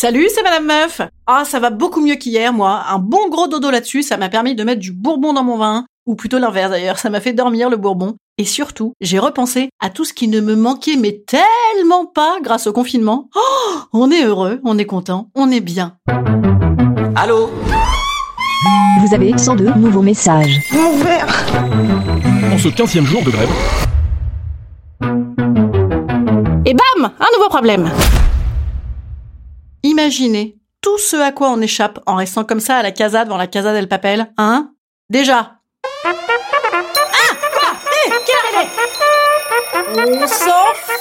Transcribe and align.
Salut, 0.00 0.28
c'est 0.32 0.44
Madame 0.44 0.64
Meuf 0.64 1.00
Ah, 1.26 1.42
ça 1.44 1.58
va 1.58 1.70
beaucoup 1.70 2.00
mieux 2.00 2.14
qu'hier, 2.14 2.52
moi. 2.52 2.84
Un 2.88 3.00
bon 3.00 3.28
gros 3.30 3.48
dodo 3.48 3.68
là-dessus, 3.68 4.04
ça 4.04 4.16
m'a 4.16 4.28
permis 4.28 4.54
de 4.54 4.62
mettre 4.62 4.78
du 4.78 4.92
bourbon 4.92 5.32
dans 5.32 5.42
mon 5.42 5.58
vin. 5.58 5.86
Ou 6.06 6.14
plutôt 6.14 6.38
l'inverse 6.38 6.70
d'ailleurs, 6.70 7.00
ça 7.00 7.10
m'a 7.10 7.20
fait 7.20 7.32
dormir 7.32 7.68
le 7.68 7.76
bourbon. 7.78 8.14
Et 8.38 8.44
surtout, 8.44 8.92
j'ai 9.00 9.18
repensé 9.18 9.70
à 9.80 9.90
tout 9.90 10.04
ce 10.04 10.12
qui 10.12 10.28
ne 10.28 10.40
me 10.40 10.54
manquait 10.54 10.94
mais 10.94 11.24
tellement 11.26 12.06
pas 12.06 12.36
grâce 12.44 12.68
au 12.68 12.72
confinement. 12.72 13.28
Oh, 13.34 13.78
on 13.92 14.12
est 14.12 14.22
heureux, 14.22 14.60
on 14.62 14.78
est 14.78 14.84
content, 14.84 15.30
on 15.34 15.50
est 15.50 15.58
bien. 15.58 15.96
Allô 17.16 17.50
Vous 19.00 19.14
avez 19.16 19.36
102 19.36 19.72
nouveaux 19.74 20.02
messages. 20.02 20.60
En 22.52 22.56
ce 22.58 22.68
15 22.68 23.00
jour 23.00 23.24
de 23.24 23.30
grève, 23.32 23.50
Et 26.64 26.74
bam 26.74 27.10
Un 27.18 27.36
nouveau 27.36 27.48
problème 27.48 27.90
Imaginez 29.82 30.56
tout 30.80 30.98
ce 30.98 31.16
à 31.16 31.32
quoi 31.32 31.50
on 31.50 31.60
échappe 31.60 32.00
en 32.06 32.16
restant 32.16 32.44
comme 32.44 32.60
ça 32.60 32.76
à 32.76 32.82
la 32.82 32.92
casa 32.92 33.24
devant 33.24 33.36
la 33.36 33.46
casa 33.46 33.72
del 33.72 33.88
papel, 33.88 34.32
hein? 34.36 34.72
Déjà. 35.10 35.54
Ah 36.04 36.12
heure 38.30 38.62
est 38.62 38.68
On 39.96 40.26
s'en 40.26 40.64
fout! 40.74 40.98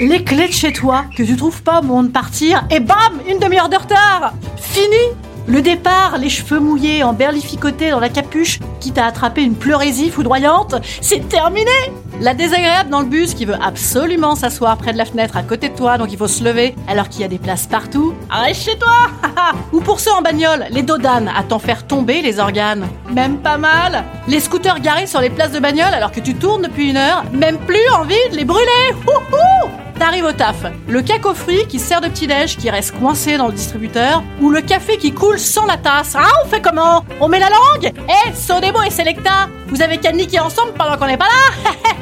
Les 0.00 0.24
clés 0.24 0.48
de 0.48 0.52
chez 0.52 0.72
toi 0.72 1.04
que 1.16 1.22
tu 1.22 1.36
trouves 1.36 1.62
pas 1.62 1.80
au 1.80 1.82
moment 1.82 2.02
de 2.02 2.08
partir 2.08 2.66
et 2.70 2.80
bam! 2.80 3.20
Une 3.28 3.38
demi-heure 3.38 3.68
de 3.68 3.76
retard! 3.76 4.32
Fini 4.56 4.96
le 5.46 5.60
départ, 5.60 6.18
les 6.18 6.28
cheveux 6.28 6.60
mouillés, 6.60 7.02
en 7.02 7.12
berlificotés 7.12 7.90
dans 7.90 8.00
la 8.00 8.08
capuche, 8.08 8.60
quitte 8.80 8.98
à 8.98 9.06
attraper 9.06 9.42
une 9.42 9.56
pleurésie 9.56 10.10
foudroyante, 10.10 10.76
c'est 11.00 11.28
terminé. 11.28 11.70
La 12.20 12.34
désagréable 12.34 12.90
dans 12.90 13.00
le 13.00 13.06
bus 13.06 13.34
qui 13.34 13.44
veut 13.44 13.56
absolument 13.60 14.36
s'asseoir 14.36 14.76
près 14.76 14.92
de 14.92 14.98
la 14.98 15.04
fenêtre 15.04 15.36
à 15.36 15.42
côté 15.42 15.70
de 15.70 15.74
toi, 15.74 15.98
donc 15.98 16.12
il 16.12 16.18
faut 16.18 16.28
se 16.28 16.44
lever 16.44 16.76
alors 16.86 17.08
qu'il 17.08 17.22
y 17.22 17.24
a 17.24 17.28
des 17.28 17.38
places 17.38 17.66
partout. 17.66 18.14
Reste 18.30 18.62
chez 18.62 18.78
toi 18.78 19.08
Ou 19.72 19.80
pour 19.80 19.98
ceux 19.98 20.12
en 20.12 20.22
bagnole, 20.22 20.66
les 20.70 20.82
dodanes 20.82 21.30
à 21.36 21.42
t'en 21.42 21.58
faire 21.58 21.86
tomber 21.86 22.22
les 22.22 22.38
organes. 22.38 22.86
Même 23.10 23.38
pas 23.38 23.58
mal. 23.58 24.04
Les 24.28 24.40
scooters 24.40 24.80
garés 24.80 25.06
sur 25.06 25.20
les 25.20 25.30
places 25.30 25.52
de 25.52 25.58
bagnole 25.58 25.94
alors 25.94 26.12
que 26.12 26.20
tu 26.20 26.34
tournes 26.34 26.62
depuis 26.62 26.90
une 26.90 26.96
heure, 26.96 27.24
même 27.32 27.58
plus 27.58 27.88
envie 27.98 28.14
de 28.30 28.36
les 28.36 28.44
brûler 28.44 28.70
T'arrives 30.02 30.24
au 30.24 30.32
taf, 30.32 30.56
le 30.88 31.00
caco 31.00 31.32
fruit 31.32 31.64
qui 31.68 31.78
sert 31.78 32.00
de 32.00 32.08
petit-déj 32.08 32.56
qui 32.56 32.68
reste 32.68 32.98
coincé 32.98 33.36
dans 33.36 33.46
le 33.46 33.52
distributeur, 33.52 34.24
ou 34.40 34.50
le 34.50 34.60
café 34.60 34.96
qui 34.96 35.12
coule 35.12 35.38
sans 35.38 35.64
la 35.64 35.76
tasse. 35.76 36.16
Ah, 36.18 36.26
on 36.44 36.48
fait 36.48 36.60
comment? 36.60 37.04
On 37.20 37.28
met 37.28 37.38
la 37.38 37.50
langue? 37.50 37.92
Eh, 38.08 38.34
Sodebo 38.34 38.82
et 38.82 38.90
Selecta, 38.90 39.48
vous 39.68 39.80
avez 39.80 39.98
qu'à 39.98 40.10
niquer 40.10 40.40
ensemble 40.40 40.72
pendant 40.72 40.96
qu'on 40.96 41.06
n'est 41.06 41.16
pas 41.16 41.26
là? 41.26 41.70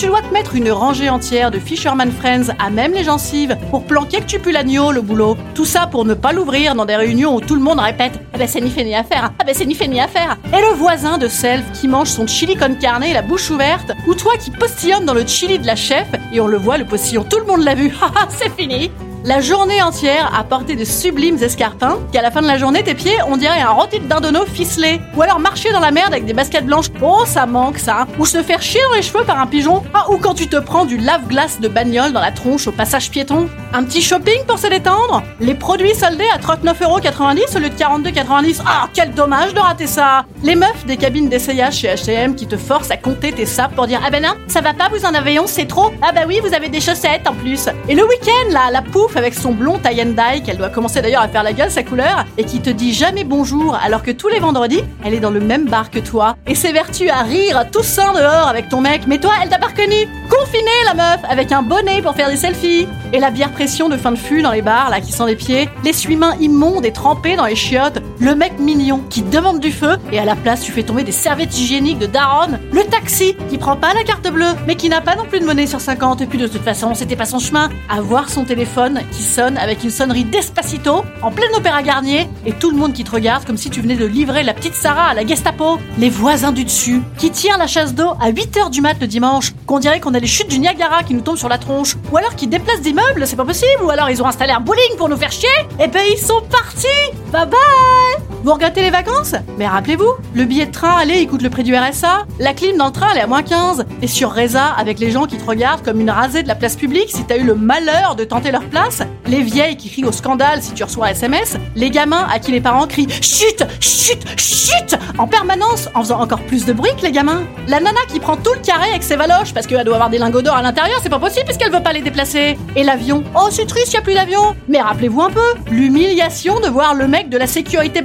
tu 0.00 0.06
dois 0.06 0.22
te 0.22 0.32
mettre 0.32 0.54
une 0.54 0.72
rangée 0.72 1.10
entière 1.10 1.50
de 1.50 1.58
Fisherman 1.58 2.10
Friends 2.10 2.54
à 2.58 2.70
même 2.70 2.94
les 2.94 3.04
gencives 3.04 3.58
pour 3.70 3.84
planquer 3.84 4.20
que 4.20 4.24
tu 4.24 4.38
pues 4.38 4.50
l'agneau, 4.50 4.92
le 4.92 5.02
boulot, 5.02 5.36
tout 5.54 5.66
ça 5.66 5.86
pour 5.86 6.06
ne 6.06 6.14
pas 6.14 6.32
l'ouvrir 6.32 6.74
dans 6.74 6.86
des 6.86 6.96
réunions 6.96 7.36
où 7.36 7.40
tout 7.42 7.54
le 7.54 7.60
monde 7.60 7.78
répète 7.78 8.18
Ah 8.32 8.38
ben 8.38 8.48
c'est 8.48 8.62
ni 8.62 8.70
fait 8.70 8.84
ni 8.84 8.94
à 8.94 9.04
faire, 9.04 9.30
ah 9.38 9.44
ben 9.44 9.54
c'est 9.54 9.66
ni 9.66 9.74
fait 9.74 9.88
ni 9.88 10.00
à. 10.00 10.06
Et 10.06 10.60
le 10.62 10.74
voisin 10.74 11.18
de 11.18 11.28
Self 11.28 11.70
qui 11.72 11.86
mange 11.86 12.08
son 12.08 12.26
chili 12.26 12.56
con 12.56 12.76
carne 12.80 13.04
la 13.12 13.20
bouche 13.20 13.50
ouverte, 13.50 13.92
ou 14.08 14.14
toi 14.14 14.32
qui 14.38 14.50
postillonne 14.50 15.04
dans 15.04 15.12
le 15.12 15.26
chili 15.26 15.58
de 15.58 15.66
la 15.66 15.76
chef 15.76 16.06
et 16.32 16.40
on 16.40 16.46
le 16.46 16.56
voit 16.56 16.78
le 16.78 16.86
postillon, 16.86 17.22
tout 17.28 17.38
le 17.38 17.44
monde 17.44 17.62
l'a 17.62 17.74
vu, 17.74 17.92
haha 18.00 18.26
c'est 18.30 18.50
fini 18.58 18.90
la 19.24 19.40
journée 19.40 19.82
entière 19.82 20.32
à 20.34 20.44
porter 20.44 20.76
de 20.76 20.84
sublimes 20.84 21.42
escarpins, 21.42 21.98
qu'à 22.12 22.22
la 22.22 22.30
fin 22.30 22.40
de 22.40 22.46
la 22.46 22.56
journée, 22.56 22.82
tes 22.82 22.94
pieds, 22.94 23.18
on 23.28 23.36
dirait 23.36 23.60
un 23.60 23.70
rôti 23.70 24.00
de 24.00 24.06
dindonneau 24.06 24.46
ficelé. 24.46 25.00
Ou 25.14 25.22
alors 25.22 25.38
marcher 25.38 25.72
dans 25.72 25.80
la 25.80 25.90
merde 25.90 26.12
avec 26.12 26.24
des 26.24 26.32
baskets 26.32 26.64
blanches. 26.64 26.86
Oh, 27.02 27.24
ça 27.26 27.44
manque 27.44 27.78
ça. 27.78 28.06
Ou 28.18 28.24
se 28.24 28.42
faire 28.42 28.62
chier 28.62 28.80
dans 28.88 28.96
les 28.96 29.02
cheveux 29.02 29.24
par 29.24 29.38
un 29.38 29.46
pigeon. 29.46 29.82
Ah, 29.92 30.10
ou 30.10 30.16
quand 30.16 30.34
tu 30.34 30.48
te 30.48 30.56
prends 30.56 30.86
du 30.86 30.96
lave-glace 30.96 31.60
de 31.60 31.68
bagnole 31.68 32.12
dans 32.12 32.20
la 32.20 32.32
tronche 32.32 32.66
au 32.66 32.72
passage 32.72 33.10
piéton. 33.10 33.48
Un 33.72 33.84
petit 33.84 34.00
shopping 34.00 34.44
pour 34.46 34.58
se 34.58 34.68
détendre? 34.68 35.22
Les 35.38 35.54
produits 35.54 35.94
soldés 35.94 36.28
à 36.34 36.38
39,90€ 36.38 37.56
au 37.56 37.60
lieu 37.60 37.68
de 37.68 37.74
42,90€. 37.74 38.62
Ah, 38.66 38.88
quel 38.94 39.12
dommage 39.12 39.52
de 39.52 39.60
rater 39.60 39.86
ça. 39.86 40.24
Les 40.42 40.54
meufs 40.54 40.86
des 40.86 40.96
cabines 40.96 41.28
d'essayage 41.28 41.74
chez 41.74 41.88
H&M 41.88 42.34
qui 42.34 42.46
te 42.46 42.56
forcent 42.56 42.90
à 42.90 42.96
compter 42.96 43.32
tes 43.32 43.46
sapes 43.46 43.74
pour 43.74 43.86
dire 43.86 44.00
Ah 44.04 44.10
ben 44.10 44.22
non, 44.22 44.34
ça 44.48 44.60
va 44.60 44.72
pas, 44.72 44.88
vous 44.88 45.04
en 45.04 45.14
avez 45.14 45.38
11, 45.38 45.48
c'est 45.48 45.68
trop. 45.68 45.90
Ah 46.00 46.12
bah 46.12 46.22
oui, 46.26 46.40
vous 46.42 46.54
avez 46.54 46.68
des 46.68 46.80
chaussettes 46.80 47.28
en 47.28 47.34
plus. 47.34 47.68
Et 47.88 47.94
le 47.94 48.06
week-end, 48.06 48.52
là, 48.52 48.70
la 48.72 48.82
avec 49.16 49.34
son 49.34 49.52
blond 49.52 49.78
tie 49.78 50.00
and 50.02 50.14
qu'elle 50.44 50.56
doit 50.56 50.70
commencer 50.70 51.02
d'ailleurs 51.02 51.22
à 51.22 51.28
faire 51.28 51.42
la 51.42 51.52
gueule 51.52 51.70
sa 51.70 51.82
couleur, 51.82 52.24
et 52.38 52.44
qui 52.44 52.60
te 52.60 52.70
dit 52.70 52.92
jamais 52.92 53.24
bonjour 53.24 53.76
alors 53.82 54.02
que 54.02 54.10
tous 54.10 54.28
les 54.28 54.40
vendredis, 54.40 54.82
elle 55.04 55.14
est 55.14 55.20
dans 55.20 55.30
le 55.30 55.40
même 55.40 55.66
bar 55.68 55.90
que 55.90 55.98
toi, 55.98 56.36
et 56.46 56.54
s'évertue 56.54 57.08
à 57.08 57.22
rire 57.22 57.64
tout 57.72 57.82
seul 57.82 58.14
dehors 58.14 58.48
avec 58.48 58.68
ton 58.68 58.80
mec, 58.80 59.02
mais 59.06 59.18
toi, 59.18 59.32
elle 59.42 59.48
t'a 59.48 59.58
pas 59.58 59.68
reconnu. 59.68 60.08
Confinée, 60.28 60.70
la 60.86 60.94
meuf, 60.94 61.20
avec 61.28 61.52
un 61.52 61.62
bonnet 61.62 62.02
pour 62.02 62.14
faire 62.14 62.28
des 62.28 62.36
selfies. 62.36 62.86
Et 63.12 63.18
la 63.18 63.30
bière 63.30 63.50
pression 63.50 63.88
de 63.88 63.96
fin 63.96 64.12
de 64.12 64.16
fût 64.16 64.40
dans 64.40 64.52
les 64.52 64.62
bars, 64.62 64.88
là, 64.88 65.00
qui 65.00 65.10
sent 65.10 65.26
les 65.26 65.34
pieds, 65.34 65.68
l'essuie-main 65.84 66.36
immonde 66.38 66.86
et 66.86 66.92
trempé 66.92 67.34
dans 67.34 67.46
les 67.46 67.56
chiottes, 67.56 68.00
le 68.20 68.36
mec 68.36 68.60
mignon 68.60 69.00
qui 69.10 69.22
demande 69.22 69.58
du 69.58 69.72
feu, 69.72 69.96
et 70.12 70.20
à 70.20 70.24
la 70.24 70.36
place, 70.36 70.60
tu 70.60 70.70
fais 70.70 70.84
tomber 70.84 71.02
des 71.02 71.10
serviettes 71.10 71.58
hygiéniques 71.58 71.98
de 71.98 72.06
daronne, 72.06 72.60
le 72.70 72.84
taxi 72.84 73.34
qui 73.48 73.58
prend 73.58 73.76
pas 73.76 73.94
la 73.94 74.04
carte 74.04 74.30
bleue, 74.30 74.54
mais 74.68 74.76
qui 74.76 74.88
n'a 74.88 75.00
pas 75.00 75.16
non 75.16 75.24
plus 75.24 75.40
de 75.40 75.44
monnaie 75.44 75.66
sur 75.66 75.80
50, 75.80 76.20
et 76.20 76.26
puis 76.26 76.38
de 76.38 76.46
toute 76.46 76.62
façon, 76.62 76.94
c'était 76.94 77.16
pas 77.16 77.24
son 77.24 77.40
chemin, 77.40 77.68
à 77.88 78.00
voir 78.00 78.30
son 78.30 78.44
téléphone 78.44 79.00
qui 79.10 79.24
sonne 79.24 79.58
avec 79.58 79.82
une 79.82 79.90
sonnerie 79.90 80.24
d'Espacito, 80.24 81.04
en 81.22 81.32
plein 81.32 81.48
opéra 81.56 81.82
Garnier, 81.82 82.28
et 82.46 82.52
tout 82.52 82.70
le 82.70 82.76
monde 82.76 82.92
qui 82.92 83.02
te 83.02 83.10
regarde 83.10 83.44
comme 83.44 83.56
si 83.56 83.70
tu 83.70 83.80
venais 83.80 83.96
de 83.96 84.06
livrer 84.06 84.44
la 84.44 84.54
petite 84.54 84.74
Sarah 84.74 85.08
à 85.08 85.14
la 85.14 85.26
Gestapo, 85.26 85.78
les 85.98 86.10
voisins 86.10 86.52
du 86.52 86.64
dessus, 86.64 87.02
qui 87.18 87.32
tirent 87.32 87.58
la 87.58 87.66
chasse 87.66 87.92
d'eau 87.92 88.10
à 88.20 88.30
8h 88.30 88.70
du 88.70 88.80
mat 88.82 88.94
le 89.00 89.08
dimanche, 89.08 89.52
qu'on 89.66 89.80
dirait 89.80 89.98
qu'on 89.98 90.14
a 90.14 90.20
les 90.20 90.28
chutes 90.28 90.48
du 90.48 90.60
Niagara 90.60 91.02
qui 91.02 91.14
nous 91.14 91.22
tombent 91.22 91.36
sur 91.36 91.48
la 91.48 91.58
tronche, 91.58 91.96
ou 92.12 92.16
alors 92.16 92.36
qui 92.36 92.46
déplacent 92.46 92.82
des 92.82 92.92
c'est 93.26 93.36
pas 93.36 93.44
possible, 93.44 93.82
ou 93.82 93.90
alors 93.90 94.10
ils 94.10 94.22
ont 94.22 94.26
installé 94.26 94.52
un 94.52 94.60
bowling 94.60 94.96
pour 94.96 95.08
nous 95.08 95.16
faire 95.16 95.32
chier, 95.32 95.48
et 95.78 95.88
ben 95.88 96.02
ils 96.10 96.18
sont 96.18 96.42
partis. 96.50 96.86
Bye 97.32 97.46
bye 97.46 98.29
Vous 98.42 98.54
regrettez 98.54 98.80
les 98.80 98.90
vacances? 98.90 99.34
Mais 99.58 99.68
rappelez-vous, 99.68 100.12
le 100.34 100.44
billet 100.44 100.64
de 100.64 100.72
train 100.72 100.96
aller 100.96 101.20
il 101.20 101.28
coûte 101.28 101.42
le 101.42 101.50
prix 101.50 101.62
du 101.62 101.76
RSA, 101.76 102.26
la 102.38 102.54
clim 102.54 102.78
dans 102.78 102.90
train 102.90 103.08
elle 103.12 103.18
est 103.18 103.22
à 103.22 103.26
moins 103.26 103.42
15, 103.42 103.84
et 104.00 104.06
sur 104.06 104.34
Reza, 104.34 104.68
avec 104.78 104.98
les 104.98 105.10
gens 105.10 105.26
qui 105.26 105.36
te 105.36 105.44
regardent 105.44 105.82
comme 105.82 106.00
une 106.00 106.10
rasée 106.10 106.42
de 106.42 106.48
la 106.48 106.54
place 106.54 106.74
publique 106.74 107.10
si 107.10 107.24
t'as 107.24 107.36
eu 107.36 107.44
le 107.44 107.54
malheur 107.54 108.16
de 108.16 108.24
tenter 108.24 108.50
leur 108.50 108.64
place, 108.64 109.02
les 109.26 109.42
vieilles 109.42 109.76
qui 109.76 109.90
crient 109.90 110.06
au 110.06 110.12
scandale 110.12 110.62
si 110.62 110.72
tu 110.72 110.82
reçois 110.82 111.10
SMS, 111.10 111.58
les 111.76 111.90
gamins 111.90 112.26
à 112.32 112.38
qui 112.38 112.50
les 112.50 112.62
parents 112.62 112.86
crient 112.86 113.08
chut, 113.20 113.62
chut, 113.78 114.38
chut! 114.38 114.98
en 115.18 115.26
permanence 115.26 115.88
en 115.94 116.00
faisant 116.00 116.20
encore 116.20 116.40
plus 116.40 116.64
de 116.64 116.72
bruit 116.72 116.90
que 116.96 117.02
les 117.02 117.12
gamins. 117.12 117.42
La 117.68 117.80
nana 117.80 118.00
qui 118.08 118.20
prend 118.20 118.36
tout 118.36 118.52
le 118.54 118.60
carré 118.60 118.88
avec 118.88 119.02
ses 119.02 119.16
valoches 119.16 119.52
parce 119.52 119.66
qu'elle 119.66 119.84
doit 119.84 119.94
avoir 119.94 120.10
des 120.10 120.18
lingots 120.18 120.42
d'or 120.42 120.56
à 120.56 120.62
l'intérieur, 120.62 120.98
c'est 121.02 121.10
pas 121.10 121.18
possible 121.18 121.44
puisqu'elle 121.44 121.72
veut 121.72 121.82
pas 121.82 121.92
les 121.92 122.00
déplacer. 122.00 122.56
Et 122.76 122.82
l'avion, 122.82 123.22
oh 123.34 123.48
c'est 123.50 123.66
triste, 123.66 123.92
y 123.92 123.96
a 123.96 124.00
plus 124.00 124.14
d'avion. 124.14 124.56
Mais 124.68 124.80
rappelez-vous 124.80 125.20
un 125.20 125.30
peu, 125.30 125.54
l'humiliation 125.70 126.60
de 126.60 126.68
voir 126.68 126.94
le 126.94 127.06
mec 127.06 127.28
de 127.28 127.36
la 127.36 127.46
sécurité 127.46 128.02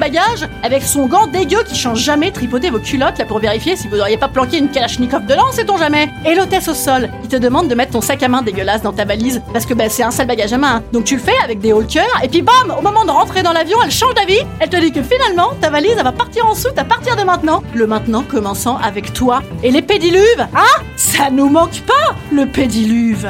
avec 0.62 0.84
son 0.84 1.08
gant 1.08 1.28
dégueu 1.28 1.64
qui 1.66 1.76
change 1.76 2.00
jamais 2.00 2.32
tripoter 2.32 2.70
vos 2.70 2.80
culottes 2.80 3.18
là 3.18 3.26
pour 3.26 3.40
vérifier 3.40 3.76
si 3.76 3.88
vous 3.88 4.00
auriez 4.00 4.18
pas 4.18 4.28
planqué 4.28 4.58
une 4.58 4.70
kalachnikov 4.70 5.26
dedans, 5.26 5.52
sait-on 5.52 5.78
jamais. 5.78 6.10
Et 6.26 6.36
l'hôtesse 6.36 6.68
au 6.68 6.74
sol 6.74 7.10
qui 7.22 7.30
te 7.30 7.38
demande 7.38 7.68
de 7.68 7.76
mettre 7.76 7.94
ton 7.94 8.02
sac 8.02 8.22
à 8.22 8.28
main 8.28 8.42
dégueulasse 8.42 8.82
dans 8.82 8.94
ta 8.94 9.06
valise 9.06 9.42
parce 9.54 9.66
que 9.66 9.74
bah, 9.74 9.90
c'est 9.90 10.04
un 10.04 10.12
sale 10.12 10.28
bagage 10.28 10.54
à 10.54 10.58
main. 10.58 10.84
Donc 10.92 11.06
tu 11.06 11.16
le 11.16 11.22
fais 11.22 11.38
avec 11.44 11.60
des 11.60 11.72
hauts 11.72 11.86
et 12.24 12.28
puis 12.28 12.42
bam, 12.42 12.74
au 12.78 12.82
moment 12.82 13.06
de 13.06 13.12
rentrer 13.12 13.44
dans 13.44 13.54
l'avion, 13.54 13.78
elle 13.84 13.92
change 13.92 14.14
d'avis. 14.16 14.40
Elle 14.60 14.70
te 14.70 14.78
dit 14.78 14.92
que 14.92 15.04
finalement, 15.04 15.52
ta 15.62 15.70
valise, 15.70 15.96
va 15.96 16.12
partir 16.12 16.46
en 16.46 16.56
soute 16.56 16.78
à 16.78 16.84
partir 16.84 17.16
de 17.16 17.24
maintenant. 17.24 17.64
Le 17.74 17.88
maintenant 17.88 18.24
commençant 18.24 18.78
avec 18.78 19.14
toi. 19.14 19.42
Et 19.64 19.72
les 19.72 19.82
pédiluves, 19.82 20.48
hein? 20.56 20.82
Ça 20.96 21.30
nous 21.30 21.50
manque 21.50 21.82
pas, 21.82 22.16
le 22.32 22.46
pédiluve. 22.46 23.30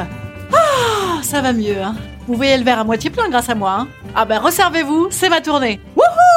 Ah, 0.52 1.22
ça 1.22 1.40
va 1.40 1.52
mieux, 1.52 1.80
hein. 1.82 1.94
Vous 2.26 2.34
voyez 2.34 2.56
le 2.56 2.64
verre 2.64 2.80
à 2.80 2.84
moitié 2.84 3.10
plein 3.10 3.28
grâce 3.28 3.48
à 3.48 3.54
moi, 3.54 3.76
hein. 3.78 3.88
Ah 4.14 4.24
ben, 4.24 4.38
resservez-vous, 4.38 5.08
c'est 5.10 5.28
ma 5.28 5.40
tournée. 5.40 5.80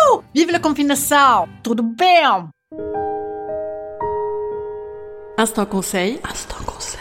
Uhul! 0.09 0.23
Vive 0.33 0.55
a 0.55 0.59
confinação! 0.59 1.47
Tudo 1.63 1.83
bem? 1.83 2.49
Instant 5.37 5.65
conseil. 5.65 6.19
Instant 6.23 6.65
conseil. 6.65 6.99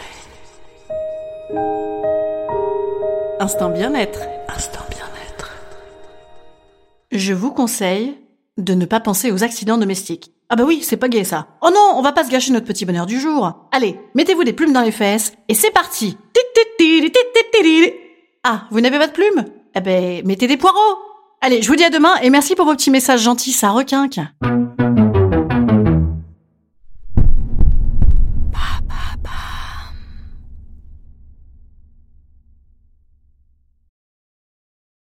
Instant 3.39 3.69
bien-être. 3.69 4.19
Instant 4.47 4.85
bien-être. 4.89 5.51
Je 7.11 7.33
vous 7.33 7.51
conseille 7.51 8.17
de 8.57 8.73
ne 8.73 8.85
pas 8.85 8.99
penser 8.99 9.31
aux 9.31 9.43
accidents 9.43 9.77
domestiques. 9.77 10.31
Ah 10.49 10.55
bah 10.55 10.63
oui, 10.65 10.81
c'est 10.83 10.97
pas 10.97 11.09
gay 11.09 11.23
ça. 11.23 11.47
Oh 11.61 11.69
non, 11.69 11.93
on 11.95 12.01
va 12.01 12.11
pas 12.11 12.23
se 12.23 12.31
gâcher 12.31 12.51
notre 12.51 12.65
petit 12.65 12.85
bonheur 12.85 13.05
du 13.05 13.19
jour. 13.19 13.67
Allez, 13.71 13.99
mettez-vous 14.15 14.43
des 14.43 14.53
plumes 14.53 14.73
dans 14.73 14.81
les 14.81 14.91
fesses 14.91 15.33
et 15.47 15.53
c'est 15.53 15.71
parti. 15.71 16.17
Ah, 18.43 18.63
vous 18.71 18.81
n'avez 18.81 18.97
pas 18.97 19.07
de 19.07 19.11
plumes? 19.11 19.45
Eh 19.75 19.81
ben, 19.81 20.25
mettez 20.25 20.47
des 20.47 20.57
poireaux. 20.57 21.08
Allez, 21.41 21.61
je 21.61 21.69
vous 21.69 21.75
dis 21.77 21.85
à 21.85 21.89
demain 21.89 22.15
et 22.21 22.29
merci 22.29 22.53
pour 22.53 22.65
vos 22.65 22.73
petits 22.73 22.91
messages 22.91 23.21
gentils, 23.21 23.53
ça 23.53 23.69
requinque. 23.69 24.19